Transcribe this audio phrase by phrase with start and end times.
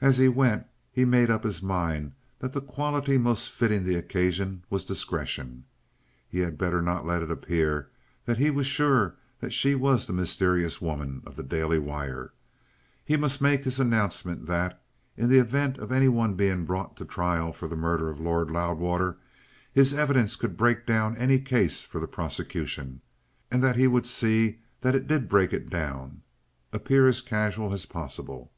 [0.00, 4.64] As he went he made up his mind that the quality most fitting the occasion
[4.68, 5.64] was discretion.
[6.28, 7.88] He had better not let it appear
[8.24, 12.32] that he was sure that she was the mysterious woman of the Daily Wire.
[13.04, 14.82] He must make his announcement that,
[15.16, 18.50] in the event of any one being brought to trial for the murder of Lord
[18.50, 19.18] Loudwater,
[19.72, 23.02] his evidence could break down any case for the prosecution,
[23.52, 26.22] and that he would see that it did break it down,
[26.72, 28.50] appear as casual as possible.